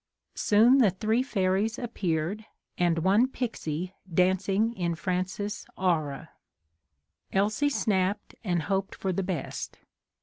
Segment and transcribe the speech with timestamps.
[0.33, 2.43] Soon the three fairies appeared,
[2.75, 6.31] and one pixie danc ing in Frances' aura.
[7.31, 9.77] Elsie snapped and hoped for the best.